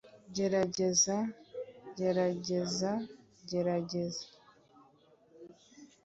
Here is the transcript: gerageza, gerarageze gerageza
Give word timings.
gerageza, 0.35 1.17
gerarageze 1.97 2.91
gerageza 3.49 4.25